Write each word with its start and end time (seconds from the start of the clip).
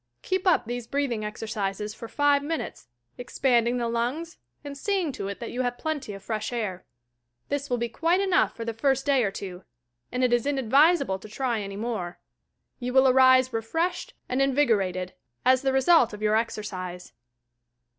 Keep 0.23 0.47
up 0.47 0.65
these 0.65 0.87
breathing 0.87 1.23
exercises 1.23 1.93
for 1.93 2.07
five 2.07 2.41
minutes, 2.41 2.87
expanding 3.19 3.77
the 3.77 3.87
lungs, 3.87 4.39
and 4.63 4.75
seeing 4.75 5.11
to 5.11 5.27
it 5.27 5.39
that 5.39 5.51
you 5.51 5.61
have 5.61 5.77
plenty 5.77 6.11
of 6.13 6.23
fresh 6.23 6.51
air. 6.51 6.87
This 7.49 7.69
will 7.69 7.77
be 7.77 7.87
quite 7.87 8.19
enough 8.19 8.55
for 8.55 8.65
the 8.65 8.73
first 8.73 9.05
day 9.05 9.23
or 9.23 9.29
two, 9.29 9.63
and 10.11 10.23
it 10.23 10.33
is 10.33 10.47
inadvisable 10.47 11.19
to 11.19 11.29
try 11.29 11.61
any 11.61 11.77
more. 11.77 12.17
You 12.79 12.93
will 12.93 13.07
arise 13.07 13.53
refreshed 13.53 14.15
and 14.27 14.41
invigorated, 14.41 15.13
as 15.45 15.61
the 15.61 15.71
result 15.71 16.13
of 16.13 16.21
your 16.23 16.35
exercise. 16.35 17.13